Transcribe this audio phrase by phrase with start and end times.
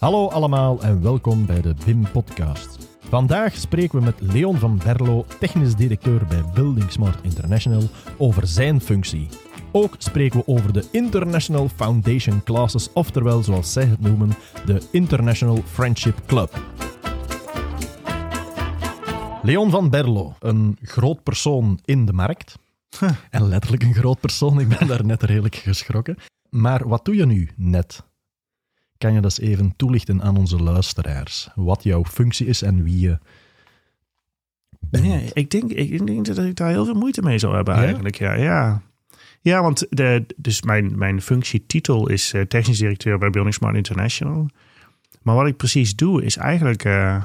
[0.00, 2.88] Hallo allemaal en welkom bij de BIM Podcast.
[3.00, 7.82] Vandaag spreken we met Leon van Berlo, technisch directeur bij Building Smart International,
[8.18, 9.28] over zijn functie.
[9.72, 14.30] Ook spreken we over de International Foundation Classes, oftewel zoals zij het noemen,
[14.64, 16.62] de International Friendship Club.
[19.42, 22.54] Leon van Berlo, een groot persoon in de markt.
[23.30, 26.16] En letterlijk een groot persoon, ik ben daar net redelijk geschrokken.
[26.50, 28.08] Maar wat doe je nu net?
[29.00, 31.48] Kan je dat eens even toelichten aan onze luisteraars?
[31.54, 33.18] Wat jouw functie is en wie je
[34.80, 35.04] bent?
[35.04, 37.82] Nee, ik, denk, ik denk dat ik daar heel veel moeite mee zou hebben Ja?
[37.82, 38.14] eigenlijk.
[38.14, 38.82] Ja, ja.
[39.40, 44.48] ja want de, dus mijn, mijn functietitel is eh, technisch directeur bij Building Smart International.
[45.22, 46.84] Maar wat ik precies doe is eigenlijk...
[46.84, 47.24] eh,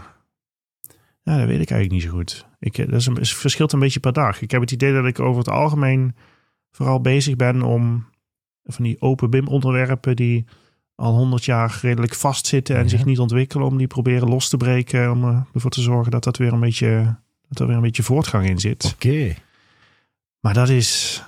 [1.22, 2.46] ja, dat weet ik eigenlijk niet zo goed.
[2.60, 4.42] Ik, eh, dat is een, het verschilt een beetje per dag.
[4.42, 6.16] Ik heb het idee dat ik over het algemeen
[6.72, 8.06] vooral bezig ben om
[8.64, 10.46] van die open BIM onderwerpen die
[10.96, 12.90] al honderd jaar redelijk vastzitten en Ja.
[12.90, 15.12] zich niet ontwikkelen, om die proberen los te breken.
[15.12, 17.16] Om eh, ervoor te zorgen dat dat weer een beetje,
[17.48, 18.92] dat er weer een beetje voortgang in zit.
[18.96, 19.36] Oké.
[20.40, 21.24] Maar dat is,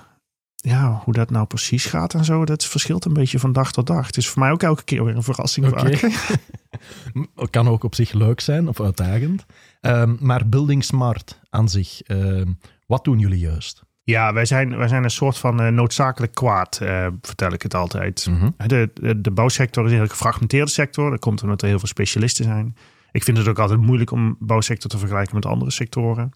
[0.54, 3.86] ja, hoe dat nou precies gaat en zo, dat verschilt een beetje van dag tot
[3.86, 4.06] dag.
[4.06, 5.66] Het is voor mij ook elke keer weer een verrassing.
[7.34, 9.46] Het kan ook op zich leuk zijn of uitdagend.
[9.80, 12.52] Ehm, maar Building Smart aan zich, ehm,
[12.86, 13.82] wat doen jullie juist?
[14.08, 17.74] Ja, wij zijn, wij zijn een soort van eh, noodzakelijk kwaad, eh, vertel ik het
[17.74, 18.26] altijd.
[18.30, 18.50] Mhm.
[18.68, 21.10] De, de, de bouwsector is een heel gefragmenteerde sector.
[21.10, 22.76] Dat komt omdat er heel veel specialisten zijn.
[23.12, 26.32] Ik vind het ook altijd moeilijk om bouwsector te vergelijken met andere sectoren.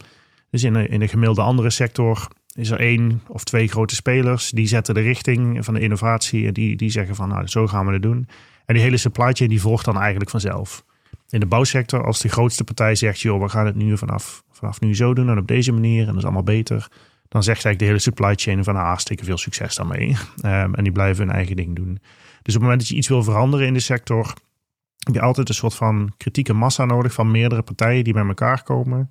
[0.50, 4.50] Dus in een, in een gemiddelde andere sector is er één of twee grote spelers.
[4.50, 6.47] Die zetten de richting van de innovatie.
[6.47, 8.28] En die, die zeggen van nou, zo gaan we het doen.
[8.67, 10.84] En die hele supply chain die volgt dan eigenlijk vanzelf.
[11.28, 13.20] In de bouwsector, als de grootste partij zegt...
[13.20, 16.00] joh, we gaan het nu vanaf, vanaf nu zo doen en op deze manier...
[16.00, 16.89] en dat is allemaal beter...
[17.33, 18.77] dan zegt eigenlijk de hele supply chain van...
[18.77, 20.16] ah, veel succes daarmee.
[20.41, 21.98] Ehm, en die blijven hun eigen ding doen.
[22.42, 24.34] Dus op het moment dat je iets wil veranderen in de sector...
[24.98, 27.12] heb je altijd een soort van kritieke massa nodig...
[27.12, 29.10] van meerdere partijen die bij elkaar komen...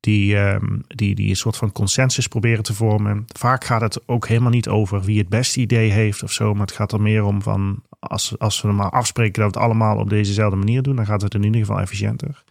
[0.00, 3.24] Die, ehm, die, die een soort van consensus proberen te vormen.
[3.26, 6.52] Vaak gaat het ook helemaal niet over wie het beste idee heeft of zo.
[6.52, 9.68] Maar het gaat er meer om van als, als we maar afspreken dat we het
[9.68, 12.44] allemaal op dezezelfde manier doen, dan gaat het in ieder geval efficiënter.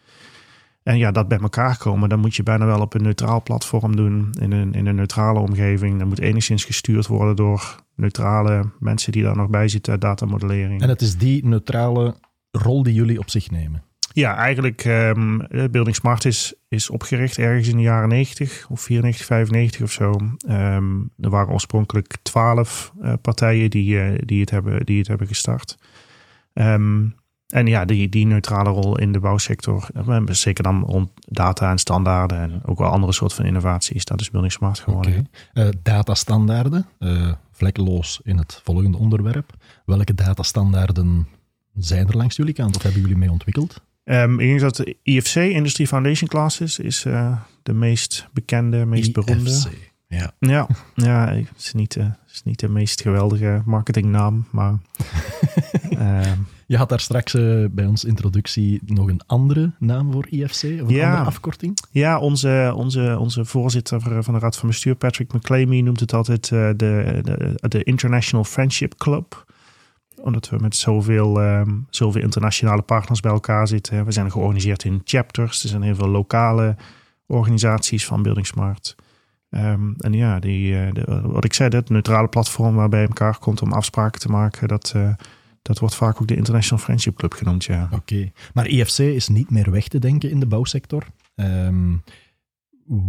[0.87, 3.95] En ja, dat bij elkaar komen, dan moet je bijna wel op een neutraal platform
[3.95, 5.99] doen, in een, in een neutrale omgeving.
[5.99, 10.81] Dat moet enigszins gestuurd worden door neutrale mensen die daar nog bij zitten, datamodellering.
[10.81, 12.15] En het is die neutrale
[12.51, 13.83] rol die jullie op zich nemen.
[14.13, 15.37] Ja, eigenlijk ehm
[15.71, 20.11] Building Smart is, is opgericht ergens in de jaren 90 of 94, 95 of zo.
[20.47, 25.27] Ehm, er waren oorspronkelijk twaalf eh, partijen die, eh, die, het hebben, die het hebben
[25.27, 25.77] gestart.
[26.53, 27.05] Ehm,
[27.47, 31.77] en ja, die, die neutrale rol in de bouwsector, eh, zeker dan rond data en
[31.77, 35.11] standaarden en ook wel andere soorten van innovaties, dat is Building Smart geworden.
[35.11, 35.27] Oké.
[35.53, 39.53] Eh, datastandaarden, eh, vlekkeloos in het volgende onderwerp.
[39.85, 41.27] Welke datastandaarden
[41.75, 43.81] zijn er langs jullie kant of hebben jullie mee ontwikkeld?
[44.03, 47.01] Ehm, ik denk dat de IFC, Industry Foundation Classes, is
[47.63, 49.49] de meest bekende, meest beroemde.
[49.49, 49.95] IFC.
[50.07, 50.31] Ja.
[50.39, 51.97] Ja, ja het, is niet,
[52.31, 54.73] is niet de meest geweldige marketingnaam, maar...
[55.89, 60.63] ehm, Je had daar straks eh, bij ons introductie nog een andere naam voor IFC,
[60.63, 61.05] of een Ja.
[61.09, 61.77] andere afkorting.
[61.91, 66.51] ja, onze, onze, onze voorzitter van de Raad van Bestuur, Patrick McClamey, noemt het altijd
[66.51, 69.45] eh, de, de, de International Friendship Club.
[70.21, 74.05] Omdat we met zoveel, ehm, zoveel internationale partners bij elkaar zitten.
[74.05, 75.63] We zijn georganiseerd in chapters.
[75.63, 76.75] Er zijn heel veel lokale
[77.27, 78.95] organisaties van Building Smart.
[79.49, 83.37] Ehm, en ja, die, eh, de- wat ik zei, dat neutrale platform waarbij je elkaar
[83.39, 84.93] komt om afspraken te maken, dat,
[85.67, 87.89] dat wordt vaak ook de International Friendship Club genoemd, ja.
[87.91, 88.31] Oké.
[88.53, 91.03] Maar IFC is niet meer weg te denken in de bouwsector.
[91.35, 91.95] Ehm,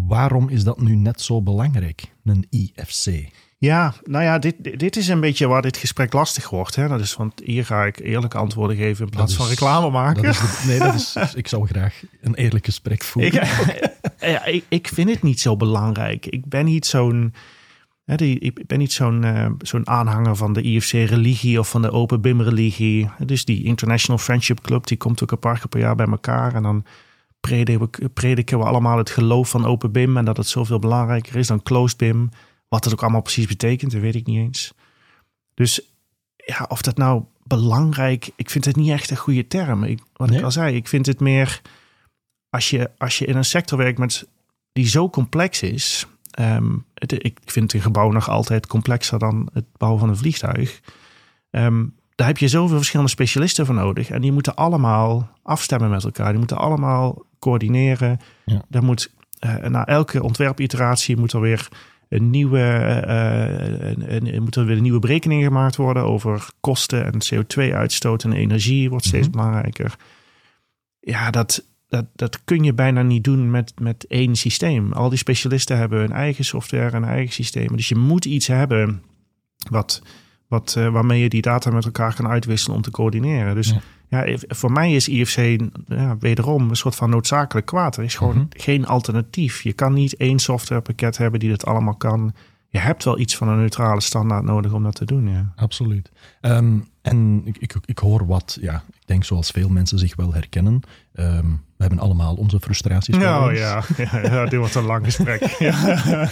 [0.09, 3.29] waarom is dat nu net zo belangrijk, een IFC?
[3.59, 6.75] Ja, nou ja, dit, dit- is een beetje waar dit gesprek lastig wordt.
[6.75, 6.89] Hè?
[6.89, 10.23] Dat is, want hier ga ik eerlijke antwoorden geven in plaats van reclame maken.
[10.23, 13.33] Dat is de- nee, dat is, ik zou graag een eerlijk gesprek voeren.
[13.43, 13.49] Ik,
[14.21, 16.27] ja, ik, ik vind het niet zo belangrijk.
[16.27, 17.35] Ik ben niet zo'n.
[18.09, 21.91] Hè, die- Ik ben niet zo'n eh, zo'n aanhanger van de IFC-religie of van de
[21.91, 23.11] Open BIM-religie.
[23.25, 26.55] Dus die International Friendship Club, die komt ook een paar keer per jaar bij elkaar.
[26.55, 26.85] En dan
[27.41, 31.37] prediken we, prediken we allemaal het geloof van Open BIM en dat het zoveel belangrijker
[31.37, 32.29] is dan Closed BIM.
[32.69, 34.73] Wat het ook allemaal precies betekent, dat weet ik niet eens.
[35.55, 35.81] Dus
[36.37, 38.31] ja, of dat nou belangrijk...
[38.37, 39.85] Ik vind het niet echt een goede term.
[39.85, 40.39] Ik, wat Nee?
[40.39, 41.61] ik al zei, ik vind het meer...
[42.51, 44.29] Als je, als je in een sector werkt met,
[44.73, 46.07] die zo complex is...
[46.31, 50.81] ehm, het, ik vind een gebouw nog altijd complexer dan het bouwen van een vliegtuig.
[51.51, 51.85] Ehm,
[52.15, 54.11] daar heb je zoveel verschillende specialisten voor nodig.
[54.11, 56.29] En die moeten allemaal afstemmen met elkaar.
[56.29, 58.21] Die moeten allemaal coördineren.
[58.45, 58.63] Ja.
[58.69, 61.69] Daar moet, eh, na elke ontwerpiteratie moet er weer
[62.09, 62.59] een nieuwe,
[63.09, 68.25] uh, een, een, moet er weer een nieuwe berekening gemaakt worden over kosten en CO2-uitstoot
[68.25, 69.37] en energie wordt steeds Mhm.
[69.37, 69.97] belangrijker.
[71.01, 74.93] Ja, dat, dat, dat kun je bijna niet doen met, met één systeem.
[74.93, 77.77] Al die specialisten hebben hun eigen software en eigen systemen.
[77.77, 79.03] Dus je moet iets hebben
[79.71, 80.03] wat,
[80.49, 83.55] wat, uh, waarmee je die data met elkaar kan uitwisselen om te coördineren.
[83.55, 83.75] Dus
[84.09, 87.97] ja, ja voor mij is IFC ja, wederom een soort van noodzakelijk kwaad.
[87.97, 88.47] Er is gewoon Mhm.
[88.49, 89.63] geen alternatief.
[89.63, 92.33] Je kan niet één softwarepakket hebben die dat allemaal kan.
[92.69, 95.29] Je hebt wel iets van een neutrale standaard nodig om dat te doen.
[95.29, 95.53] Ja.
[95.57, 96.11] Absoluut.
[96.41, 96.79] Ehm,
[97.11, 100.81] en ik, ik, ik hoor wat, ja, ik denk zoals veel mensen zich wel herkennen.
[101.13, 103.17] Ehm, we hebben allemaal onze frustraties.
[103.17, 105.43] Nou ja, ja, ja, dit wordt een lang gesprek.
[105.59, 106.29] Ja.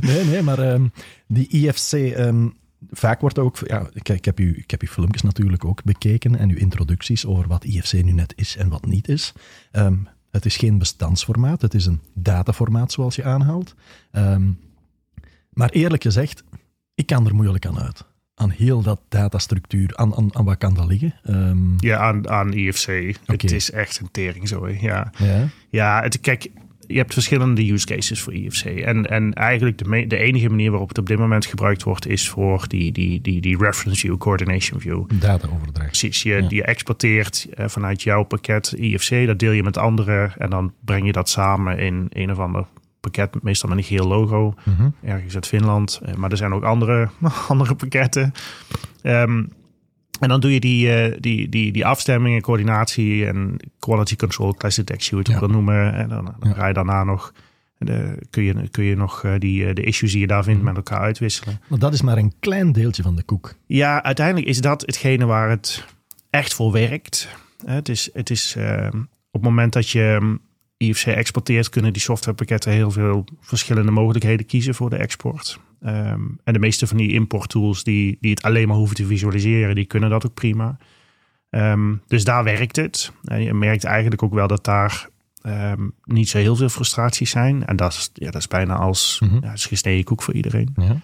[0.00, 0.86] Nee, nee, maar ehm,
[1.26, 2.48] die IFC, ehm,
[2.90, 6.38] vaak wordt ook, ja, ik, ik, heb u, ik heb uw filmpjes natuurlijk ook bekeken
[6.38, 9.32] en uw introducties over wat IFC nu net is en wat niet is.
[10.30, 13.74] Het is geen bestandsformaat, het is een dataformaat zoals je aanhaalt.
[15.50, 16.44] Maar eerlijk gezegd,
[16.94, 18.04] ik kan er moeilijk aan uit.
[18.38, 21.14] Aan heel dat datastructuur, aan, aan, aan wat kan dat liggen?
[21.22, 23.14] Ehm, Ja, aan, aan IFC.
[23.26, 24.48] Het is echt een tering.
[24.80, 25.48] Ja, ja.
[25.70, 26.48] ja het, kijk,
[26.86, 28.64] je hebt verschillende use cases voor IFC.
[28.64, 32.06] En, en eigenlijk de, me- de enige manier waarop het op dit moment gebruikt wordt...
[32.06, 35.04] is voor die, die, die, die reference view, coordination view.
[35.20, 35.86] Dataoverdracht.
[35.86, 36.46] Precies, je, Ja.
[36.48, 41.06] je exporteert eh, vanuit jouw pakket IFC, dat deel je met anderen en dan breng
[41.06, 42.66] je dat samen in een of ander
[43.10, 44.88] pakket, meestal met een geel logo, Mhm.
[45.02, 46.00] ergens uit Finland.
[46.02, 47.08] Eh, Maar er zijn ook andere,
[47.48, 48.32] andere pakketten.
[49.02, 49.44] Ehm,
[50.20, 54.76] en dan doe je die, eh, die, die, die afstemmingen, coördinatie en quality control, class
[54.76, 55.46] detection, hoe je het Ja.
[55.46, 55.94] ook wil noemen.
[55.94, 56.54] En dan, dan Ja.
[56.54, 57.32] ga je daarna nog,
[57.78, 57.98] eh,
[58.30, 61.60] kun, je, kun je nog die, de issues die je daar vindt met elkaar uitwisselen.
[61.68, 63.54] Maar dat is maar een klein deeltje van de koek.
[63.66, 65.84] Ja, uiteindelijk is dat hetgene waar het
[66.30, 67.28] echt voor werkt.
[67.66, 68.86] Het is, het is eh,
[69.30, 70.38] op het moment dat je
[70.76, 75.60] IFC exporteert, kunnen die softwarepakketten heel veel verschillende mogelijkheden kiezen voor de export.
[75.80, 79.74] Ehm, en de meeste van die importtools die, die het alleen maar hoeven te visualiseren,
[79.74, 80.76] die kunnen dat ook prima.
[81.50, 83.12] Ehm, dus daar werkt het.
[83.24, 85.08] En je merkt eigenlijk ook wel dat daar
[85.42, 87.66] ehm, niet zo heel veel frustraties zijn.
[87.66, 90.74] En dat is, ja, dat is bijna als ja, het is gesneden koek voor iedereen.
[90.76, 91.00] Ja.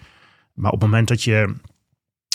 [0.53, 1.55] Maar op het moment dat je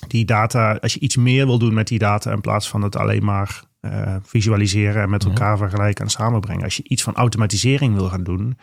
[0.07, 2.97] die data, als je iets meer wil doen met die data in plaats van het
[2.97, 5.29] alleen maar eh, visualiseren en met Ja.
[5.29, 6.65] elkaar vergelijken en samenbrengen.
[6.65, 8.59] Als je iets van automatisering wil gaan doen,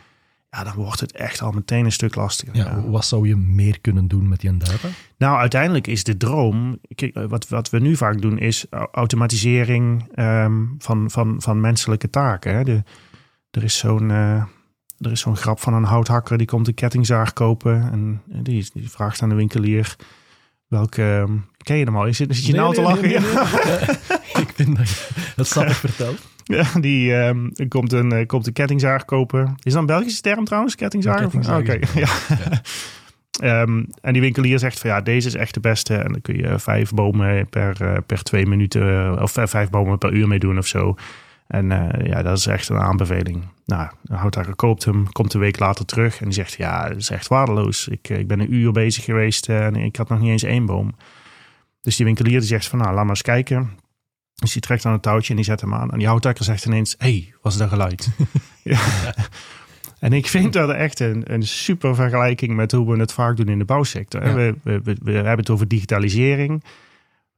[0.49, 2.55] ja, dan wordt het echt al meteen een stuk lastiger.
[2.55, 2.81] Ja, Ja.
[2.81, 4.87] Wat zou je meer kunnen doen met die data?
[5.17, 8.87] Nou, uiteindelijk is de droom, kijk, eh, wat, wat we nu vaak doen, is au-
[8.91, 12.55] automatisering ehm, van, van, van menselijke taken.
[12.55, 12.63] Hè.
[12.63, 12.83] De,
[13.51, 14.11] er is zo'n.
[14.11, 14.43] eh,
[14.99, 17.91] er is zo'n grap van een houthakker die komt een kettingzaag kopen.
[17.91, 19.95] En die, die vraagt aan de winkelier
[20.67, 21.01] welke.
[21.01, 22.05] ehm, ken je hem al?
[22.05, 23.01] Het, zit je Nee, nou te lachen?
[23.01, 23.15] nee,
[24.43, 26.27] ik vind dat het sappig vertelt.
[26.43, 29.55] Ja, die ehm, komt, een, eh, komt een kettingzaag kopen.
[29.63, 31.33] Is dat een Belgische term trouwens, kettingzaag?
[31.45, 32.07] Ja, Oké, ja.
[33.35, 35.95] Ehm, en die winkelier zegt van ja, deze is echt de beste.
[35.95, 39.97] En dan kun je vijf bomen per, eh, per twee minuten, of eh, vijf bomen
[39.97, 40.95] per uur mee doen of zo.
[41.47, 43.43] En eh, ja, dat is echt een aanbeveling.
[43.65, 47.09] Nou, houthakker koopt hem, komt een week later terug en die zegt ja, dat is
[47.09, 47.87] echt waardeloos.
[47.87, 50.43] Ik, eh, ik ben een uur bezig geweest eh, en ik had nog niet eens
[50.43, 50.95] één boom.
[51.81, 53.69] Dus die winkelier die zegt van nou, laat maar eens kijken.
[54.35, 55.91] Dus die trekt aan het touwtje en die zet hem aan.
[55.91, 58.09] En die houthakker zegt ineens, hey, wat is dat geluid?
[58.63, 58.79] ja.
[59.99, 63.47] En ik vind dat echt een, een super vergelijking met hoe we het vaak doen
[63.47, 64.21] in de bouwsector.
[64.21, 64.29] hè.
[64.29, 64.35] Ja.
[64.35, 66.63] We, we, we, we hebben het over digitalisering.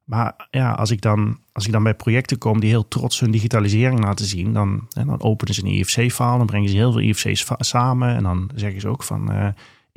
[0.07, 3.31] Maar ja, als ik, dan, als ik dan bij projecten kom die heel trots hun
[3.31, 7.45] digitalisering laten zien, dan, dan openen ze een IFC-file, dan brengen ze heel veel IFC's
[7.57, 8.15] samen.
[8.15, 9.47] En dan zeggen ze ook van eh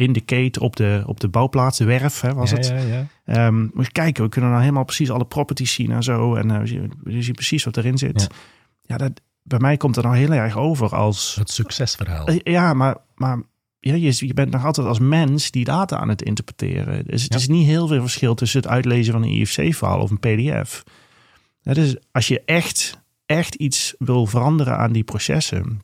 [0.00, 2.66] indicate op de, op de bouwplaats, de werf hè, was ja, het.
[2.66, 3.06] Ja, ja.
[3.24, 6.34] Ehm, moet je kijken, we kunnen dan helemaal precies alle properties zien en zo.
[6.34, 6.66] En we,
[7.22, 8.20] zien, precies wat erin zit.
[8.20, 8.28] Ja.
[8.82, 11.34] Ja, dat, bij mij komt het nou heel erg over als...
[11.34, 12.26] Het succesverhaal.
[12.26, 13.42] Eh, Ja, maar, maar
[13.80, 17.04] ja, je, je bent nog altijd als mens die data aan het interpreteren.
[17.06, 17.38] Dus het Ja.
[17.38, 20.82] is niet heel veel verschil tussen het uitlezen van een IFC-file of een PDF.
[21.60, 25.80] Ja, dus als je echt, echt iets wil veranderen aan die processen,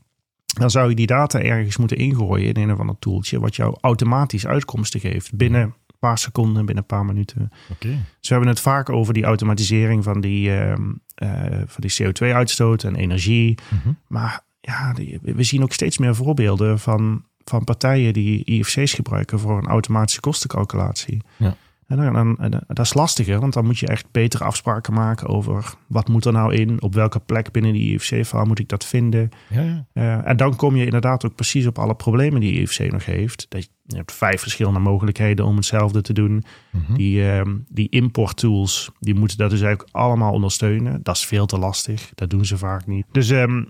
[0.58, 3.76] dan zou je die data ergens moeten ingooien in een of ander toeltje, wat jou
[3.80, 7.50] automatisch uitkomsten geeft binnen een paar seconden, binnen een paar minuten.
[7.70, 7.88] Oké.
[7.88, 10.82] Dus we hebben het vaak over die automatisering van die, ehm,
[11.14, 13.58] eh, van die CO2-uitstoot en energie.
[13.70, 13.92] Mhm.
[14.08, 19.38] Maar ja, die- we zien ook steeds meer voorbeelden van, van partijen die IFC's gebruiken
[19.38, 21.22] voor een automatische kostencalculatie.
[21.36, 21.56] Ja.
[21.86, 25.28] En dan, dan, en dat is lastiger, want dan moet je echt betere afspraken maken
[25.28, 28.84] over wat moet er nou in, op welke plek binnen die IFC-file moet ik dat
[28.84, 29.30] vinden.
[29.48, 29.86] Ja, ja.
[29.92, 33.46] Eh, en dan kom je inderdaad ook precies op alle problemen die IFC nog heeft.
[33.48, 36.44] Dat je, je hebt vijf verschillende mogelijkheden om hetzelfde te doen.
[36.70, 36.94] Mhm.
[36.94, 41.02] Die, ehm, die importtools, die moeten dat dus eigenlijk allemaal ondersteunen.
[41.02, 42.10] Dat is veel te lastig.
[42.14, 43.06] Dat doen ze vaak niet.
[43.12, 43.62] Dus ehm,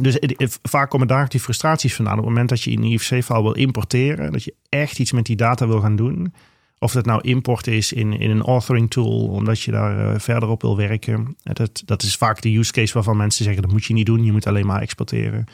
[0.00, 0.18] Dus
[0.62, 2.18] vaak komen daar die frustraties vandaan.
[2.18, 5.36] Op het moment dat je een IFC-file wil importeren, dat je echt iets met die
[5.36, 6.34] data wil gaan doen.
[6.78, 10.48] Of dat nou import is in, in een authoring tool, omdat je daar eh, verder
[10.48, 11.36] op wil werken.
[11.42, 14.24] Dat, dat is vaak de use case waarvan mensen zeggen dat moet je niet doen,
[14.24, 15.46] je moet alleen maar exporteren.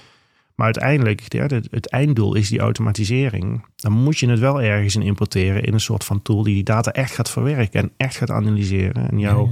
[0.54, 1.32] Maar uiteindelijk,
[1.70, 3.64] het, einddoel is die automatisering.
[3.76, 6.62] Dan moet je het wel ergens in importeren in een soort van tool die die
[6.62, 9.10] data echt gaat verwerken en echt gaat analyseren.
[9.10, 9.50] En jou,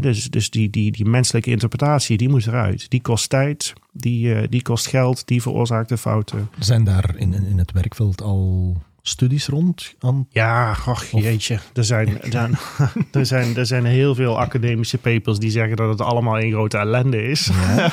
[0.00, 2.90] dus dus die, die, die menselijke interpretatie, die moet eruit.
[2.90, 6.50] Die kost tijd, die, eh, die kost geld, die veroorzaakt de fouten.
[6.58, 10.26] Zijn daar in, in het werkveld al studies rond aan?
[10.30, 11.58] Ja, ach jeetje.
[11.74, 12.54] Er zijn, er, zijn,
[13.12, 16.78] er, zijn, er zijn heel veel academische papers die zeggen dat het allemaal een grote
[16.78, 17.46] ellende is.
[17.46, 17.92] Ja.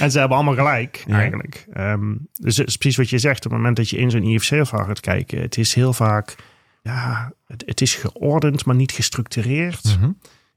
[0.00, 1.18] En ze hebben allemaal gelijk, Ja.
[1.18, 1.66] eigenlijk.
[1.72, 3.44] Ehm, dus het is precies wat je zegt.
[3.44, 6.34] Op het moment dat je in zo'n IFC-verhaal gaat kijken, het is heel vaak,
[6.82, 9.96] ja, het, het is geordend, maar niet gestructureerd.
[9.98, 10.10] Mhm.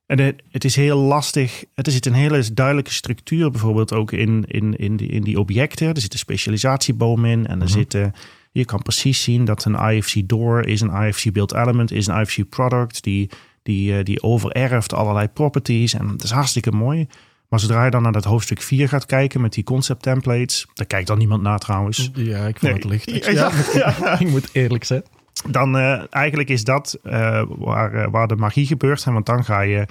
[0.05, 1.63] En het, het is heel lastig.
[1.73, 5.87] Er zit een hele duidelijke structuur bijvoorbeeld ook in, in, in, die, in die objecten.
[5.93, 7.47] Er zit een specialisatieboom in.
[7.47, 7.73] En er Mhm.
[7.77, 8.13] zitten,
[8.51, 12.21] je kan precies zien dat een IFC door is een IFC build element, is een
[12.21, 13.03] IFC product.
[13.03, 13.29] Die,
[13.63, 15.93] die, eh, die overerft allerlei properties.
[15.93, 17.07] En dat is hartstikke mooi.
[17.49, 20.85] Maar zodra je dan naar dat hoofdstuk 4 gaat kijken met die concept templates, daar
[20.85, 22.09] kijkt dan niemand naar trouwens.
[22.13, 23.11] Ja, ik Nee, het licht.
[23.25, 25.03] Ja, ja, ik moet eerlijk zijn.
[25.49, 29.03] Dan eh, eigenlijk is dat eh, waar, eh, waar de magie gebeurt.
[29.03, 29.11] Hè?
[29.11, 29.85] Want dan ga je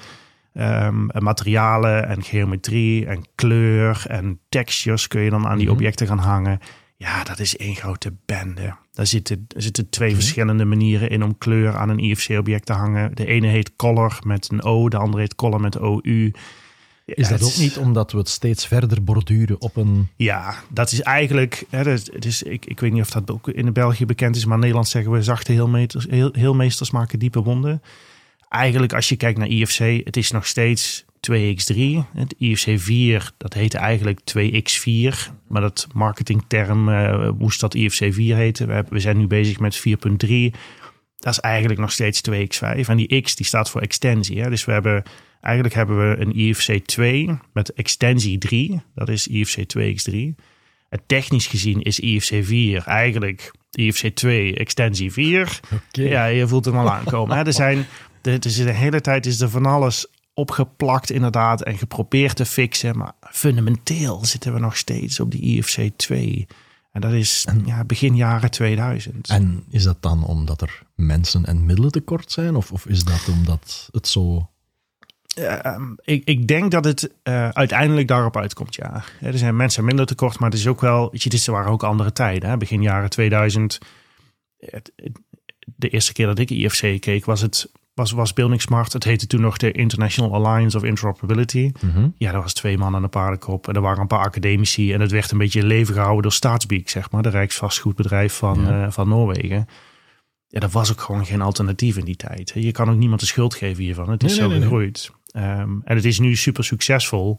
[0.55, 5.75] ehm, materialen en geometrie en kleur en textures kun je dan aan die Mhm.
[5.75, 6.59] objecten gaan hangen.
[6.97, 8.75] Ja, dat is één grote bende.
[8.93, 13.15] Daar zitten, er zitten twee verschillende manieren in om kleur aan een IFC-object te hangen.
[13.15, 16.33] De ene heet color met een O, de andere heet color met OU.
[17.07, 20.09] Ja, Is dat ook niet omdat we het steeds verder borduren op een...
[20.17, 21.65] ja, dat is eigenlijk.
[21.71, 24.55] Hè, het is, ik, ik weet niet of dat ook in België bekend is, maar
[24.55, 27.83] in Nederland zeggen we zachte heelmeters, heel, heelmeesters maken diepe wonden.
[28.49, 31.77] Eigenlijk, als je kijkt naar IFC, het is nog steeds 2x3.
[32.15, 35.17] Het IFC 4, dat heette eigenlijk 2x4,
[35.49, 38.67] maar dat marketingterm eh, moest dat IFC 4 heten.
[38.67, 40.51] We, hebben- we zijn nu bezig met 4.3.
[41.19, 42.87] Dat is eigenlijk nog steeds 2x5.
[42.89, 44.41] En die x die staat voor extensie.
[44.41, 44.51] Hè?
[44.51, 45.03] Dus we hebben
[45.45, 48.83] Eigenlijk hebben we een IFC 2 met extensie 3.
[48.95, 50.15] Dat is IFC 2x3.
[50.89, 55.61] En technisch gezien is IFC 4 eigenlijk IFC 2 extensie 4.
[55.73, 56.03] Oké.
[56.03, 57.37] Ja, je voelt hem al aankomen.
[57.37, 57.45] Hè?
[57.45, 57.87] Er zijn,
[58.21, 62.99] de, dus de hele tijd is er van alles opgeplakt inderdaad en geprobeerd te fixen.
[62.99, 66.47] Maar fundamenteel zitten we nog steeds op die IFC 2.
[66.93, 69.29] En dat is ja, begin jaren 2000.
[69.29, 72.57] En is dat dan omdat er mensen en middelen tekort zijn?
[72.57, 74.49] Of, of is dat omdat het zo...
[75.35, 79.03] Ehm, ik, ik denk dat het eh, uiteindelijk daarop uitkomt, ja.
[79.21, 81.11] Er zijn mensen minder tekort, maar het is ook wel...
[81.11, 82.49] Weet je, dit waren ook andere tijden.
[82.51, 82.57] Hè?
[82.57, 83.79] Begin jaren 2000.
[84.59, 85.21] Het- het-
[85.77, 87.71] de eerste keer dat ik IFC keek, was het...
[87.95, 88.93] Was, was Building Smart.
[88.93, 91.73] Het heette toen nog de International Alliance of Interoperability.
[91.81, 92.09] Mhm.
[92.17, 93.69] Ja, dat was twee man aan de paardenkop.
[93.69, 94.93] En er waren een paar academici.
[94.93, 97.23] En het werd een beetje in leven gehouden door Staatsbeek, zeg maar.
[97.23, 98.85] De Rijksvastgoedbedrijf van, Ja.
[98.85, 99.67] eh, van Noorwegen.
[100.49, 102.53] Ja, dat was ook gewoon geen alternatief in die tijd.
[102.55, 104.11] Je kan ook niemand de schuld geven hiervan.
[104.11, 104.69] Het is Nee, zo nee, nee.
[105.35, 107.37] Ehm, en het is nu super succesvol.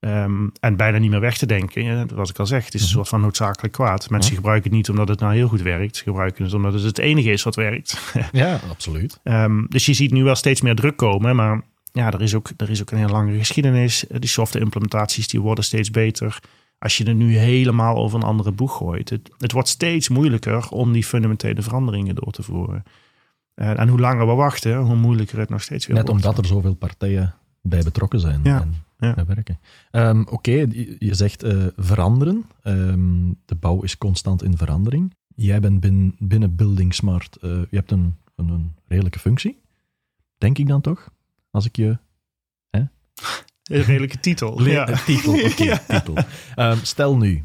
[0.00, 1.84] Ehm, en bijna niet meer weg te denken.
[1.84, 2.96] Ja, wat ik al zeg, het is een Mhm.
[2.96, 4.10] soort van noodzakelijk kwaad.
[4.10, 5.96] Mensen gebruiken het niet omdat het nou heel goed werkt.
[5.96, 8.12] Ze gebruiken het omdat het het enige is wat werkt.
[8.32, 9.20] Ja, absoluut.
[9.22, 11.36] Ehm, dus je ziet nu wel steeds meer druk komen.
[11.36, 11.62] Maar
[11.92, 14.04] ja, er is ook, er is ook een hele lange geschiedenis.
[14.08, 16.38] Die software implementaties die worden steeds beter.
[16.78, 19.10] Als je er nu helemaal over een andere boeg gooit.
[19.10, 22.82] Het, het wordt steeds moeilijker om die fundamentele veranderingen door te voeren.
[23.58, 26.24] Eh, en hoe langer we wachten, hoe moeilijker het nog steeds weer Net wordt.
[26.24, 29.14] omdat er zoveel partijen bij betrokken zijn Ja, en ja.
[29.14, 29.58] bij werken.
[29.90, 32.44] Ehm, Oké, je je zegt eh, veranderen.
[32.62, 35.14] Ehm, de bouw is constant in verandering.
[35.34, 37.36] Jij bent binnen, binnen Building Smart.
[37.36, 39.58] eh, je hebt een, een, een redelijke functie.
[40.38, 41.10] Denk ik dan toch?
[41.50, 41.98] Als ik je...
[42.70, 44.62] Een redelijke titel.
[44.62, 44.84] Le- ja.
[45.04, 45.32] Titel,
[45.88, 46.14] titel.
[46.54, 47.42] Ehm, stel nu,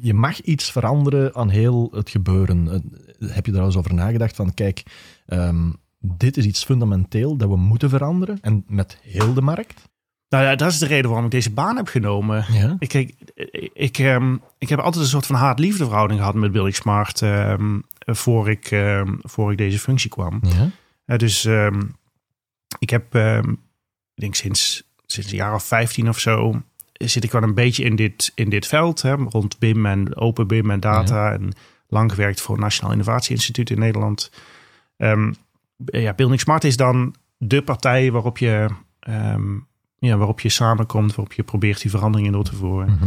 [0.00, 2.68] je mag iets veranderen aan heel het gebeuren.
[2.70, 4.82] Eh, heb je daar al eens over nagedacht van, kijk,
[5.26, 9.88] ehm, dit is iets fundamenteel dat we moeten veranderen en met heel de markt?
[10.28, 12.44] Nou ja, dat is de reden waarom ik deze baan heb genomen.
[12.52, 12.76] Ja.
[12.78, 13.14] Ik, ik,
[13.72, 17.22] ik, ehm, ik heb altijd een soort van haat-liefde verhouding gehad met Building Smart.
[17.22, 18.82] ehm, voor, ik,
[19.22, 20.40] voor ik deze functie kwam.
[20.42, 20.70] Ja.
[21.04, 21.44] Eh, dus
[22.78, 23.14] ik heb,
[24.14, 26.62] ik denk sinds, sinds een jaar of 15 of zo,
[26.98, 29.02] zit ik wel een beetje in dit, in dit veld.
[29.02, 31.32] Hè, rond BIM en open BIM en data.
[31.32, 31.52] En
[31.88, 34.30] lang gewerkt voor het Nationaal Innovatie Instituut in Nederland.
[34.96, 35.32] Ehm,
[35.84, 38.68] ja, Building Smart is dan de partij waarop je,
[39.00, 39.56] ehm,
[39.98, 42.90] ja, waarop je samenkomt, waarop je probeert die veranderingen door te voeren.
[42.90, 43.04] Mhm.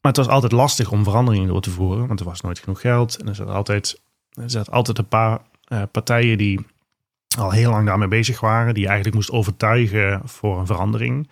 [0.00, 2.80] Maar het was altijd lastig om veranderingen door te voeren, want er was nooit genoeg
[2.80, 3.16] geld.
[3.16, 4.00] En er zaten altijd,
[4.30, 6.66] er zaten altijd een paar eh, partijen die
[7.38, 11.28] al heel lang daarmee bezig waren, die je eigenlijk moest overtuigen voor een verandering.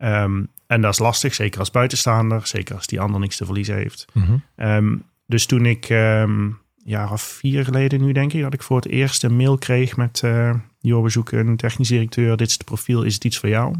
[0.00, 2.46] Ehm, en dat is lastig, zeker als buitenstaander.
[2.46, 4.06] Zeker als die ander niks te verliezen heeft.
[4.12, 4.36] Mhm.
[4.56, 8.62] Ehm, dus toen ik, ehm, een jaar of vier geleden nu denk ik, dat ik
[8.62, 10.20] voor het eerst een mail kreeg met...
[10.24, 12.36] eh joh, we zoeken een technisch directeur.
[12.36, 13.74] Dit is het profiel, is het iets voor jou?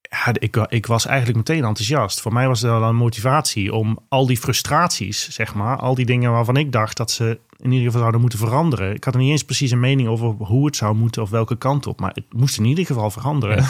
[0.00, 2.20] Ja, ik, ik was eigenlijk meteen enthousiast.
[2.20, 6.32] Voor mij was dat een motivatie om al die frustraties, zeg maar, al die dingen
[6.32, 8.94] waarvan ik dacht dat ze in ieder geval zouden moeten veranderen.
[8.94, 11.56] Ik had er niet eens precies een mening over hoe het zou moeten of welke
[11.56, 13.64] kant op, maar het moest in ieder geval veranderen.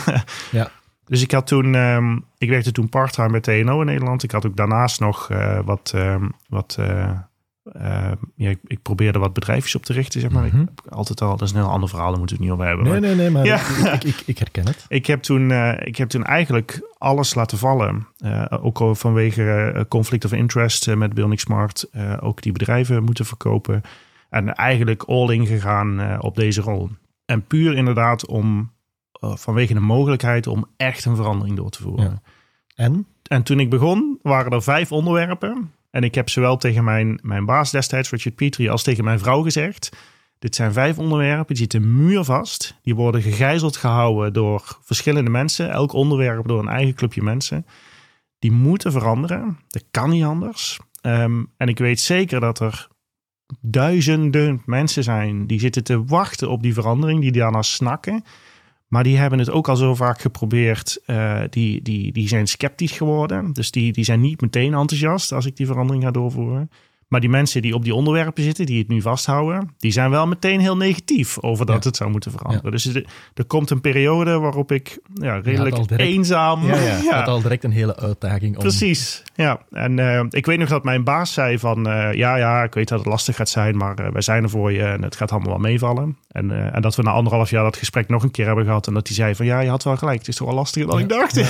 [0.51, 0.71] Ja.
[1.09, 4.23] Dus ik had toen, ehm, ik werkte toen part-time bij TNO in Nederland.
[4.23, 7.11] Ik had ook daarnaast nog eh, wat, ehm, wat eh,
[7.73, 10.47] eh, ja, ik, ik probeerde wat bedrijfjes op te richten, zeg maar.
[10.47, 10.61] Mhm.
[10.61, 12.61] Ik heb altijd al, dat is een heel ander verhaal, daar moeten we het niet
[12.61, 12.93] over hebben.
[12.93, 13.93] Nee, maar- nee, nee, maar Ja.
[13.95, 14.85] ik, ik, ik, herken het.
[14.99, 18.07] ik heb, toen, ik heb toen eigenlijk alles laten vallen.
[18.63, 21.91] Ook vanwege conflict of interest met Building Smart.
[22.21, 23.83] ook die bedrijven moeten verkopen.
[24.31, 26.91] En eigenlijk all in gegaan op deze rol.
[27.25, 28.71] En puur inderdaad om,
[29.21, 32.05] vanwege de mogelijkheid om echt een verandering door te voeren.
[32.05, 32.21] Ja.
[32.75, 33.07] En?
[33.23, 35.73] En toen ik begon, waren er vijf onderwerpen.
[35.91, 39.43] En ik heb zowel tegen mijn, mijn baas destijds, Richard Petrie, als tegen mijn vrouw
[39.43, 39.97] gezegd.
[40.39, 42.79] Dit zijn vijf onderwerpen, die zitten muurvast.
[42.83, 45.71] Die worden gegijzeld gehouden door verschillende mensen.
[45.71, 47.67] Elk onderwerp door een eigen clubje mensen.
[48.39, 49.59] Die moeten veranderen.
[49.69, 50.79] Dat kan niet anders.
[51.01, 52.89] Ehm, en ik weet zeker dat er
[53.61, 58.25] duizenden mensen zijn die zitten te wachten op die verandering, die daarna snakken.
[58.89, 61.01] Maar die hebben het ook al zo vaak geprobeerd.
[61.07, 63.53] eh, die, die, die zijn sceptisch geworden.
[63.53, 66.71] Dus die, die zijn niet meteen enthousiast als ik die verandering ga doorvoeren.
[67.09, 70.27] Maar die mensen die op die onderwerpen zitten, die het nu vasthouden, die zijn wel
[70.27, 71.89] meteen heel negatief over dat Ja.
[71.89, 72.71] het zou moeten veranderen.
[72.71, 76.67] Dus er, er komt een periode waarop ik ja, redelijk direct- eenzaam.
[76.67, 77.23] Ja, ja.
[77.25, 78.55] Al direct een hele uitdaging.
[78.55, 78.61] Om...
[78.61, 79.61] Precies, ja.
[79.71, 81.89] En eh, ik weet nog dat mijn baas zei van...
[81.89, 83.77] eh, ja, ja, ik weet dat het lastig gaat zijn...
[83.77, 86.17] maar eh, wij zijn er voor je en het gaat allemaal wel meevallen.
[86.29, 88.87] En, en dat we na anderhalf jaar dat gesprek nog een keer hebben gehad...
[88.87, 89.47] en dat hij zei van...
[89.47, 91.37] ja, je had wel gelijk, het is toch wel lastiger dan ik dacht.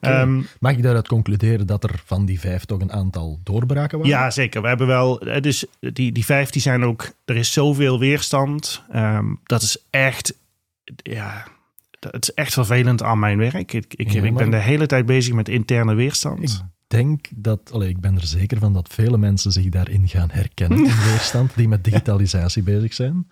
[0.00, 4.12] Ehm, Mag ik daaruit concluderen dat er van die vijf toch een aantal doorbraken waren?
[4.12, 4.62] ja, zeker.
[4.62, 5.20] We hebben wel...
[5.20, 7.12] eh, Dus die, die vijf, die zijn ook...
[7.24, 8.82] Er is zoveel weerstand.
[8.90, 10.34] Ehm, dat is echt...
[10.96, 11.46] Ja,
[12.00, 13.72] het is echt vervelend aan mijn werk.
[13.72, 16.42] Ik, ik, Ja, ik ben de hele tijd bezig met interne weerstand.
[16.42, 20.28] Ik denk dat, allee, ik ben er zeker van dat vele mensen zich daarin gaan
[20.30, 23.28] herkennen in weerstand, die met digitalisatie bezig zijn.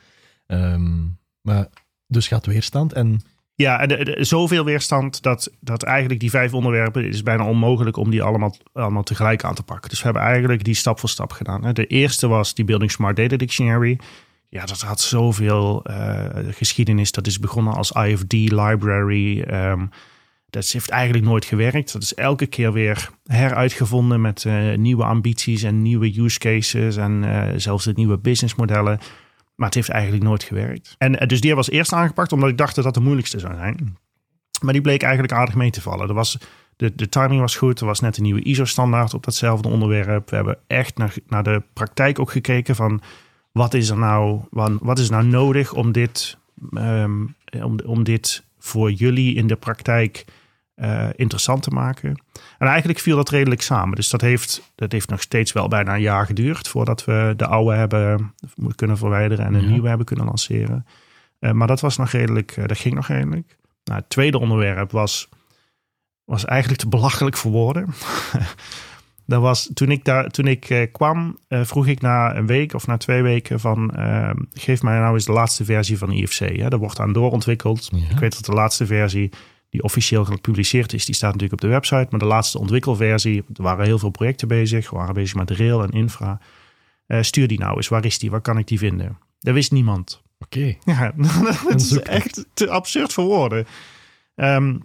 [0.46, 0.98] Ehm,
[1.40, 1.66] maar
[2.06, 3.20] dus gaat weerstand en
[3.60, 8.22] Ja, en zoveel weerstand dat, dat eigenlijk die vijf onderwerpen is bijna onmogelijk om die
[8.22, 9.90] allemaal, allemaal tegelijk aan te pakken.
[9.90, 11.72] Dus we hebben eigenlijk die stap voor stap gedaan.
[11.72, 13.98] De eerste was die Building Smart Data Dictionary.
[14.48, 17.12] Ja, dat had zoveel eh, geschiedenis.
[17.12, 19.40] Dat is begonnen als IFD library.
[19.40, 19.86] Ehm,
[20.50, 21.92] dat heeft eigenlijk nooit gewerkt.
[21.92, 27.24] Dat is elke keer weer heruitgevonden met eh, nieuwe ambities en nieuwe use cases en
[27.24, 28.98] eh, zelfs de nieuwe businessmodellen.
[29.60, 30.94] Maar het heeft eigenlijk nooit gewerkt.
[30.98, 33.54] En eh, dus die als eerste aangepakt, omdat ik dacht dat dat de moeilijkste zou
[33.54, 33.96] zijn.
[34.62, 36.08] Maar die bleek eigenlijk aardig mee te vallen.
[36.08, 36.38] Er was,
[36.76, 37.80] de, de timing was goed.
[37.80, 40.30] Er was net een nieuwe ISO-standaard op datzelfde onderwerp.
[40.30, 43.00] We hebben echt naar, naar de praktijk ook gekeken van
[43.52, 44.40] wat is er nou,
[44.80, 46.36] wat, is nou nodig om dit,
[46.72, 47.26] ehm,
[47.84, 50.24] om dit voor jullie in de praktijk
[50.80, 52.22] eh, interessant te maken.
[52.58, 53.94] En eigenlijk viel dat redelijk samen.
[53.96, 57.46] Dus dat heeft, dat heeft nog steeds wel bijna een jaar geduurd voordat we de
[57.46, 58.34] oude hebben
[58.74, 59.68] kunnen verwijderen en een Ja.
[59.68, 60.86] nieuwe hebben kunnen lanceren.
[61.38, 63.56] Eh, maar dat was nog redelijk, eh, dat ging nog redelijk.
[63.84, 65.28] Nou, het tweede onderwerp was,
[66.24, 67.86] was eigenlijk te belachelijk voor woorden.
[69.26, 72.96] dat was, toen ik, daar, toen ik kwam, vroeg ik na een week of na
[72.96, 73.90] twee weken van...
[73.94, 76.38] eh, geef mij nou eens de laatste versie van IFC.
[76.38, 76.68] Hè?
[76.68, 77.88] Daar wordt aan doorontwikkeld.
[77.92, 78.10] Ja.
[78.10, 79.30] Ik weet dat de laatste versie
[79.70, 82.06] die officieel gepubliceerd is, die staat natuurlijk op de website.
[82.10, 84.90] Maar de laatste ontwikkelversie, er waren heel veel projecten bezig.
[84.90, 86.40] We waren bezig met rail en infra.
[87.06, 88.30] Eh, stuur die nou eens, waar is die?
[88.30, 89.18] Waar kan ik die vinden?
[89.38, 90.22] Dat wist niemand.
[90.38, 90.76] oké.
[90.84, 91.12] Ja,
[91.68, 93.66] dat is echt te absurd voor woorden.
[94.34, 94.78] Ehm,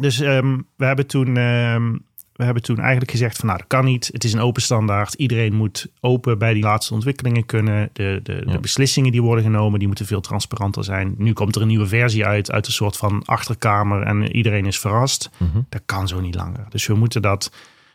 [0.00, 1.96] dus ehm, we, hebben toen, ehm,
[2.34, 4.08] we hebben toen eigenlijk gezegd van nou, dat kan niet.
[4.12, 5.14] Het is een open standaard.
[5.14, 7.90] Iedereen moet open bij die laatste ontwikkelingen kunnen.
[7.92, 8.52] De, de, Ja.
[8.52, 11.14] de beslissingen die worden genomen, die moeten veel transparanter zijn.
[11.18, 14.78] Nu komt er een nieuwe versie uit, uit een soort van achterkamer en iedereen is
[14.78, 15.30] verrast.
[15.36, 15.60] Mhm.
[15.68, 16.66] Dat kan zo niet langer.
[16.68, 17.50] Dus we moeten dat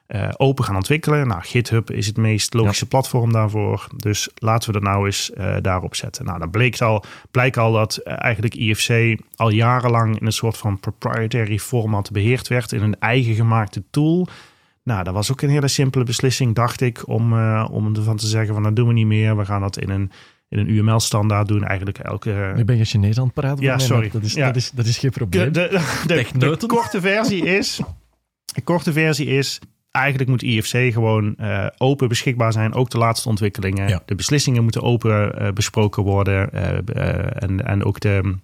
[0.10, 1.28] eh, open gaan ontwikkelen.
[1.28, 3.88] Nou, GitHub is het meest logische platform daarvoor.
[3.96, 6.26] Dus laten we dat nou eens eh, daarop zetten.
[6.26, 10.58] Nou, dan bleek al, blijkt al dat eh, eigenlijk IFC al jarenlang in een soort
[10.58, 12.72] van proprietary format beheerd werd.
[12.72, 14.28] In een eigen gemaakte tool.
[14.84, 18.54] Nou, dat was ook een hele simpele beslissing, dacht ik, om, om ervan te zeggen
[18.54, 19.38] van dat doen we niet meer.
[19.38, 20.12] We gaan dat in een,
[20.48, 21.64] in een UML-standaard doen.
[21.64, 22.54] Eigenlijk elke...
[22.56, 23.64] Nu ben je Chinees aan het praten.
[23.64, 24.10] Ja, sorry.
[24.14, 24.46] Dat is, Ja.
[24.46, 25.52] dat, is, dat is geen probleem.
[25.52, 25.82] de,
[26.38, 27.80] de, korte versie is.
[28.54, 29.60] De korte versie is.
[29.92, 32.74] Eigenlijk moet IFC gewoon uh, open beschikbaar zijn.
[32.74, 33.88] Ook de laatste ontwikkelingen.
[33.88, 34.02] Ja.
[34.06, 36.50] De beslissingen moeten open uh, besproken worden.
[36.54, 38.36] Uh, en, en ook de,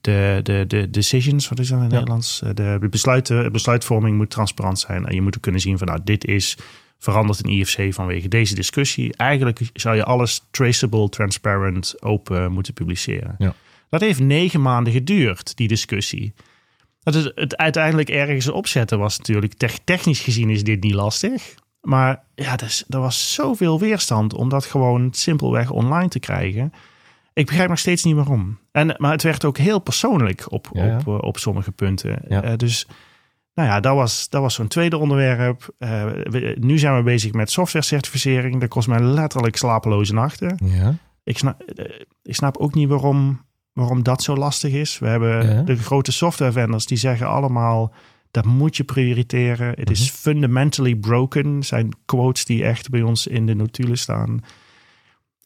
[0.00, 1.98] de, de, de decisions, wat is dat in het ja.
[1.98, 2.42] Nederlands?
[2.54, 5.06] De besluiten, besluitvorming moet transparant zijn.
[5.06, 6.58] En je moet kunnen zien van nou, dit is
[6.98, 9.16] veranderd in IFC vanwege deze discussie.
[9.16, 13.34] Eigenlijk zou je alles traceable, transparent, open moeten publiceren.
[13.38, 13.54] Ja.
[13.88, 16.32] Dat heeft negen maanden geduurd, die discussie.
[17.12, 19.52] Dat is het uiteindelijk ergens opzetten was natuurlijk,
[19.84, 21.54] technisch gezien is dit niet lastig.
[21.80, 26.72] Maar ja, dus, er was zoveel weerstand om dat gewoon simpelweg online te krijgen.
[27.32, 28.58] Ik begrijp nog steeds niet waarom.
[28.72, 30.96] En, maar het werd ook heel persoonlijk op, Ja, ja.
[30.96, 32.22] op, uh, op sommige punten.
[32.28, 32.44] Ja.
[32.44, 32.86] Uh, dus
[33.54, 35.74] nou ja, dat was, dat was zo'n tweede onderwerp.
[35.78, 38.60] Uh, we- nu zijn we bezig met software certificering.
[38.60, 40.58] Dat kost mij letterlijk slapeloze nachten.
[40.64, 40.94] Ja.
[41.24, 43.44] Ik snap, eh, ik snap ook niet waarom,
[43.76, 44.98] waarom dat zo lastig is.
[44.98, 45.62] We hebben Ja.
[45.62, 47.92] de grote software vendors die zeggen allemaal...
[48.30, 49.68] dat moet je prioriteren.
[49.78, 50.16] Het is Mhm.
[50.18, 51.62] fundamentally broken.
[51.62, 54.40] zijn quotes die echt bij ons in de notulen staan.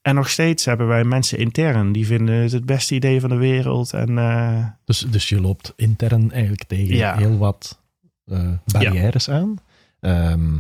[0.03, 1.93] En nog steeds hebben wij mensen intern...
[1.93, 3.93] die vinden het het beste idee van de wereld.
[3.93, 7.17] En eh, Dus, dus je loopt intern eigenlijk tegen Ja.
[7.17, 7.81] heel wat
[8.25, 9.57] eh, barrières aan.
[10.01, 10.57] Ehm,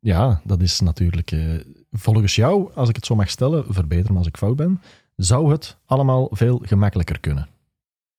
[0.00, 1.40] ja, dat is natuurlijk eh,
[1.92, 4.80] volgens jou, als ik het zo mag stellen, verbeter me als ik fout ben,
[5.16, 7.48] zou het allemaal veel gemakkelijker kunnen.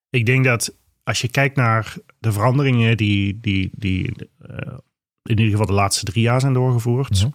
[0.09, 2.97] ik denk dat als je kijkt naar de veranderingen...
[2.97, 4.77] die, die, die eh,
[5.23, 7.19] in ieder geval de laatste drie jaar zijn doorgevoerd...
[7.19, 7.29] Ja.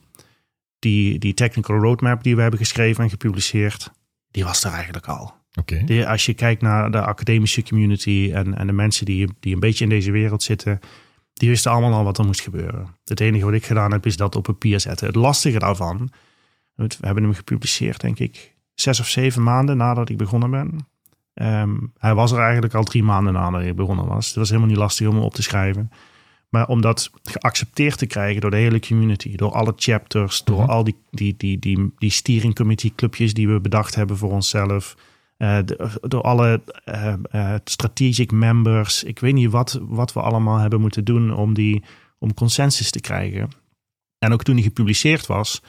[0.79, 3.91] Die, die technical roadmap die we hebben geschreven en gepubliceerd...
[4.31, 5.35] die was er eigenlijk al.
[6.07, 9.85] Als je kijkt naar de academische community en, en de mensen die, die een beetje
[9.85, 10.81] in deze wereld zitten,
[11.33, 12.97] die wisten allemaal al wat er moest gebeuren.
[13.05, 15.07] Het enige wat ik gedaan heb, is dat op papier zetten.
[15.07, 16.11] Het lastige daarvan,
[16.75, 18.52] we hebben hem gepubliceerd, denk ik,
[18.83, 20.87] zes of zeven maanden nadat ik begonnen ben.
[21.35, 24.27] Ehm, hij was er eigenlijk al drie maanden nadat ik begonnen was.
[24.27, 25.91] Het was helemaal niet lastig om hem op te schrijven.
[26.49, 30.71] Maar om dat geaccepteerd te krijgen door de hele community, door alle chapters, door Mhm.
[30.71, 34.97] al die, die, die, die, die steering committee clubjes die we bedacht hebben voor onszelf,
[35.37, 39.05] eh, de- door alle eh, eh, strategic members.
[39.05, 41.83] Ik weet niet wat, wat we allemaal hebben moeten doen om, die,
[42.19, 43.49] om consensus te krijgen.
[44.19, 45.63] En ook toen die gepubliceerd was,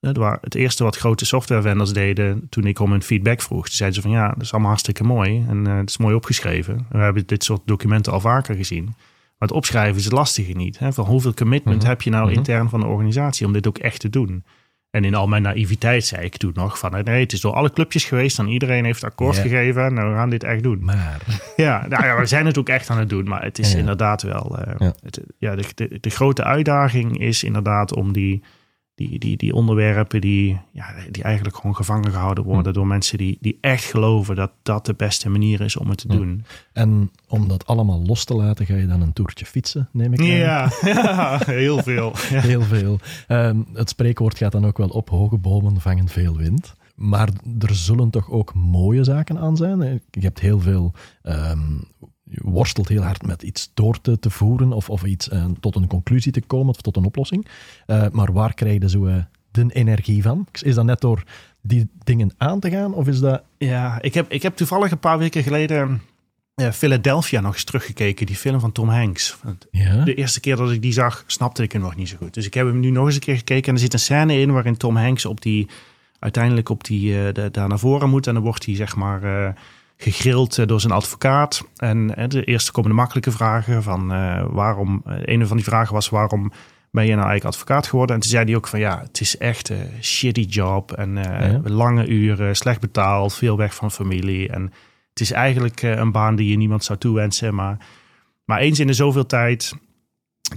[0.00, 3.68] het eerste wat grote software vendors deden toen ik om hun feedback vroeg.
[3.68, 6.86] Zeiden ze van ja, dat is allemaal hartstikke mooi en eh, het is mooi opgeschreven.
[6.90, 8.84] We hebben dit soort documenten al vaker gezien.
[8.84, 10.78] Maar het opschrijven is het lastige niet.
[10.78, 10.92] Hè?
[10.92, 11.86] Van hoeveel commitment Mhm.
[11.88, 12.34] heb je nou Mhm.
[12.36, 14.44] intern van de organisatie om dit ook echt te doen?
[14.90, 17.70] En in al mijn naïviteit zei ik toen nog van nee, het is door alle
[17.72, 19.94] clubjes geweest en iedereen heeft akkoord gegeven.
[19.94, 20.84] Nou, we gaan dit echt doen.
[20.84, 21.20] Maar,
[21.56, 23.72] Ja, nou ja, we zijn het ook echt aan het doen, maar het is Ja,
[23.74, 23.80] ja.
[23.80, 24.58] inderdaad wel.
[24.58, 24.94] eh, Ja.
[25.02, 28.42] het, ja, de, de, de grote uitdaging is inderdaad om die,
[28.96, 32.50] die, die, die onderwerpen die, ja, die eigenlijk gewoon gevangen gehouden Hm.
[32.50, 35.98] worden door mensen die, die echt geloven dat dat de beste manier is om het
[35.98, 36.44] te doen.
[36.72, 40.20] en om dat allemaal los te laten, ga je dan een toertje fietsen, neem ik
[40.20, 40.26] aan.
[40.26, 42.12] Ja, ja heel veel.
[42.30, 42.40] Ja.
[42.50, 42.98] Heel veel.
[43.26, 46.74] Ehm, het spreekwoord gaat dan ook wel op hoge bomen vangen veel wind.
[46.94, 47.28] Maar
[47.58, 49.80] er zullen toch ook mooie zaken aan zijn.
[50.10, 50.92] Je hebt heel veel.
[51.22, 51.60] ehm,
[52.30, 55.76] je worstelt heel hard met iets door te, te voeren of, of iets eh, tot
[55.76, 57.46] een conclusie te komen of tot een oplossing.
[57.86, 59.16] Eh, maar waar krijg je zo eh,
[59.50, 60.46] de energie van?
[60.62, 61.22] Is dat net door
[61.60, 63.42] die dingen aan te gaan of is dat.
[63.58, 66.02] Ja, ik heb, ik heb toevallig een paar weken geleden
[66.72, 69.36] Philadelphia nog eens teruggekeken, die film van Tom Hanks.
[69.70, 70.04] Ja?
[70.04, 72.34] De eerste keer dat ik die zag, snapte ik hem nog niet zo goed.
[72.34, 73.68] Dus ik heb hem nu nog eens een keer gekeken.
[73.68, 75.68] En er zit een scène in waarin Tom Hanks op die,
[76.18, 78.26] uiteindelijk op die, daar naar voren moet.
[78.26, 79.54] En dan wordt hij zeg maar
[79.96, 81.68] gegrild eh, door zijn advocaat.
[81.76, 85.02] En eh, de eerste komen de makkelijke vragen van eh, waarom...
[85.04, 86.52] een van die vragen was waarom
[86.90, 88.14] ben je nou eigenlijk advocaat geworden?
[88.14, 90.92] En toen zei hij ook van ja, het is echt een shitty job.
[90.92, 91.60] En Ja.
[91.64, 94.48] lange uren, slecht betaald, veel weg van familie.
[94.48, 94.62] En
[95.10, 97.54] het is eigenlijk een baan die je niemand zou toewensen.
[97.54, 97.86] Maar,
[98.44, 99.74] maar eens in de zoveel tijd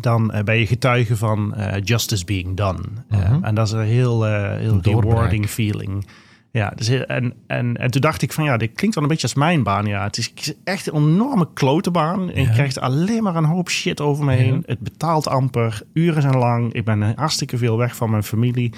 [0.02, 2.80] dan ben je getuige van justice being done.
[3.10, 3.44] Mhm.
[3.44, 6.06] en dat is een heel, heel rewarding feeling.
[6.52, 9.10] Ja, dus, heel- en, en, en toen dacht ik van ja, dit klinkt wel een
[9.10, 9.86] beetje als mijn baan.
[9.86, 10.34] Ja, het is,
[10.64, 12.32] echt een enorme klote baan.
[12.32, 12.48] En Ja.
[12.48, 14.54] je krijgt alleen maar een hoop shit over me heen.
[14.54, 14.60] Ja.
[14.66, 15.82] Het betaalt amper.
[15.94, 16.74] Uren zijn lang.
[16.74, 18.74] Ik ben hartstikke veel weg van mijn familie.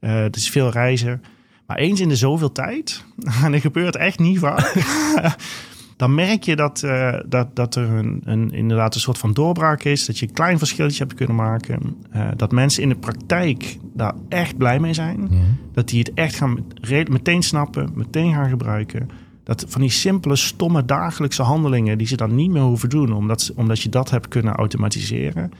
[0.00, 0.08] Ja.
[0.08, 1.22] Eh, het is veel reizen.
[1.66, 3.04] Maar eens in de zoveel tijd,
[3.44, 4.72] en dat gebeurt echt niet vaak,
[5.96, 9.82] dan merk je dat, eh, dat, dat er een, een, inderdaad een soort van doorbraak
[9.84, 10.06] is.
[10.06, 11.96] Dat je een klein verschilletje hebt kunnen maken.
[12.10, 15.26] Eh, dat mensen in de praktijk daar echt blij mee zijn.
[15.30, 15.36] Ja.
[15.72, 16.64] Dat die het echt gaan
[17.10, 19.08] meteen snappen, meteen gaan gebruiken.
[19.44, 23.40] Dat van die simpele, stomme dagelijkse handelingen die ze dan niet meer hoeven doen, omdat,
[23.42, 25.50] ze- omdat je dat hebt kunnen automatiseren.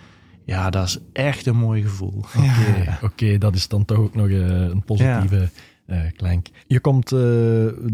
[0.45, 2.25] Ja, dat is echt een mooi gevoel.
[2.37, 5.49] Oké, oké, dat is dan toch ook nog eh, een positieve
[6.17, 6.47] Klank.
[6.67, 7.21] Je komt, eh,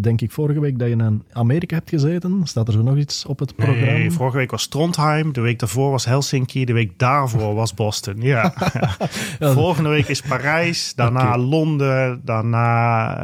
[0.00, 2.40] denk ik, vorige week dat je naar Amerika hebt gezeten.
[2.44, 3.84] Staat er zo nog iets op het programma?
[3.92, 8.16] Nee, vorige week was Trondheim, de week daarvoor was Helsinki, de week daarvoor was Boston.
[8.20, 8.54] Ja.
[9.40, 11.38] Volgende week is Parijs, daarna.
[11.38, 13.16] Londen, daarna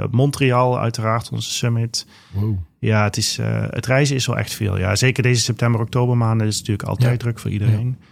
[0.00, 2.06] eh, Montreal, uiteraard onze summit.
[2.32, 2.56] Wow.
[2.78, 3.38] Ja, het, is,
[3.70, 4.78] het reizen is wel echt veel.
[4.78, 7.16] Ja, zeker deze september, oktober maanden is het natuurlijk altijd Ja.
[7.18, 7.96] druk voor iedereen.
[8.00, 8.06] Ja.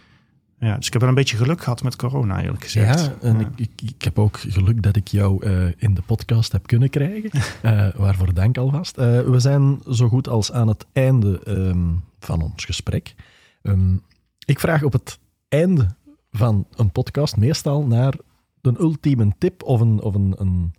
[0.63, 3.01] Dus ik heb wel een beetje geluk gehad met corona, eerlijk gezegd.
[3.01, 3.41] Ja, en Ja.
[3.41, 6.91] Ik, ik, ik heb ook geluk dat ik jou eh, in de podcast heb kunnen
[6.91, 7.31] krijgen.
[7.63, 8.99] Eh, waarvoor dank alvast.
[8.99, 13.15] Eh, we zijn zo goed als aan het einde ehm, van ons gesprek.
[13.63, 13.97] Ehm,
[14.45, 15.87] ik vraag op het einde
[16.31, 18.15] van een podcast meestal naar
[18.61, 20.75] een ultieme tip of, een, of een, een,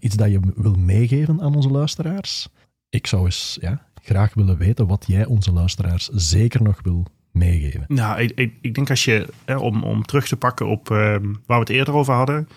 [0.00, 2.48] iets dat je wil meegeven aan onze luisteraars.
[2.88, 7.84] Ik zou eens ja, graag willen weten wat jij onze luisteraars zeker nog wil meegeven.
[7.88, 11.24] Nou, ik, ik, ik denk als je, hè, om, om terug te pakken op ehm,
[11.46, 12.48] waar we het eerder over hadden.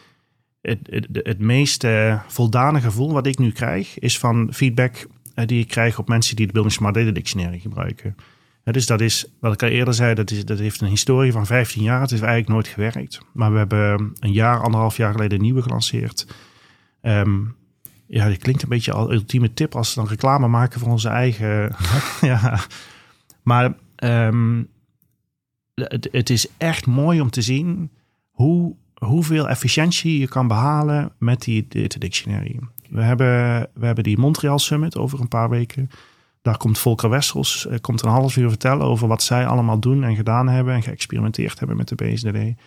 [0.61, 1.87] Het, het, het meest
[2.27, 6.35] voldane gevoel wat ik nu krijg, is van feedback eh, die ik krijg op mensen
[6.35, 8.15] die de Building Smart Data Dictionary gebruiken.
[8.63, 11.45] Dus dat is, wat ik al eerder zei, dat, is, dat heeft een historie van
[11.45, 12.01] 15 jaar.
[12.01, 13.19] Het heeft eigenlijk nooit gewerkt.
[13.33, 16.27] Maar we hebben een jaar, anderhalf jaar geleden een nieuwe gelanceerd.
[17.01, 17.39] Ehm,
[18.07, 21.09] ja, dit klinkt een beetje als ultieme tip als we dan reclame maken voor onze
[21.09, 21.75] eigen.
[22.21, 22.59] ja.
[23.43, 24.63] Maar ehm,
[26.11, 27.91] het, is echt mooi om te zien
[28.29, 32.59] hoe, hoeveel efficiëntie je kan behalen met die Data Dictionary.
[32.89, 35.89] We hebben, we hebben die Montreal Summit over een paar weken.
[36.41, 40.03] Daar komt Volker Wessels, eh, komt een half uur vertellen over wat zij allemaal doen
[40.03, 42.61] en gedaan hebben en geëxperimenteerd hebben met de BSDD.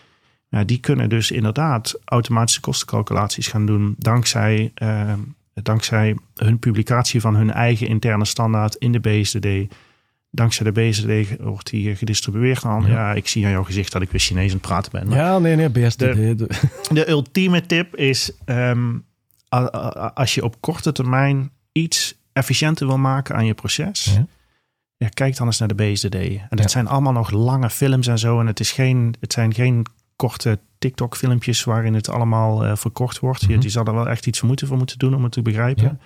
[0.49, 5.13] Ja, die kunnen dus inderdaad automatische kostencalculaties gaan doen dankzij, eh,
[5.53, 9.75] dankzij hun publicatie van hun eigen interne standaard in de BSDD.
[10.31, 12.83] Dankzij de BSD wordt die gedistribueerd aan.
[12.83, 12.89] Ja.
[12.89, 13.13] Ja.
[13.15, 15.11] ik zie aan jouw gezicht dat ik weer Chinees aan het praten ben.
[15.11, 15.99] Ja, nee, nee, BSDD.
[15.99, 16.49] De- de-
[16.95, 18.93] de ultieme tip is: ehm,
[20.15, 24.27] als je op korte termijn iets efficiënter wil maken aan je proces, Ja.
[24.97, 25.09] ja.
[25.09, 26.15] kijk dan eens naar de BSDD.
[26.15, 26.69] En dat Ja.
[26.69, 28.41] zijn allemaal nog lange films en zo.
[28.41, 33.41] En het, is geen, het zijn geen korte TikTok-filmpjes waarin het allemaal eh, verkocht wordt.
[33.41, 33.61] Je, Mhm.
[33.61, 35.85] die zal er wel echt iets voor moeten, voor moeten doen om het te begrijpen.
[35.85, 35.97] Ja.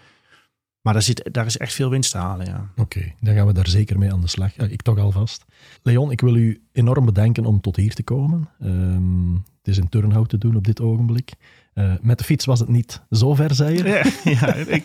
[0.84, 2.46] Maar daar, zit, daar is echt veel winst te halen.
[2.46, 2.68] Ja.
[2.76, 4.56] Oké, dan gaan we daar zeker mee aan de slag.
[4.56, 5.44] Ik toch alvast.
[5.82, 8.48] Leon, ik wil u enorm bedanken om tot hier te komen.
[8.60, 11.32] Ehm, het is in Turnhout te doen op dit ogenblik.
[11.74, 13.84] Eh, met de fiets was het niet zo ver, zei je?
[13.84, 14.02] Ja,
[14.40, 14.84] ja ik,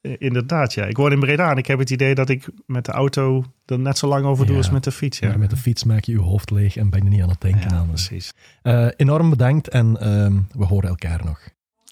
[0.00, 0.72] inderdaad.
[0.74, 0.84] Ja.
[0.84, 3.78] Ik woon in Breda en ik heb het idee dat ik met de auto er
[3.78, 4.60] net zo lang over doe Ja.
[4.60, 5.18] als met de fiets.
[5.18, 7.28] Ja, Maar met de fiets maak je je hoofd leeg en ben je niet aan
[7.28, 7.86] het denken ja aan.
[7.88, 8.32] precies.
[8.62, 11.40] Eh, enorm bedankt en ehm, we horen elkaar nog.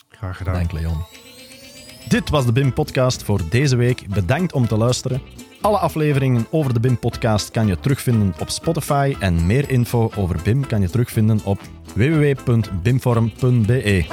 [0.09, 0.55] Graag gedaan.
[0.55, 0.97] Dank Leon.
[2.09, 4.07] Dit was de BIM-podcast voor deze week.
[4.09, 5.23] Bedankt om te luisteren.
[5.61, 10.67] Alle afleveringen over de BIM-podcast kan je terugvinden op Spotify en meer info over BIM
[10.67, 11.61] kan je terugvinden op
[11.95, 14.05] www.bimforum.be.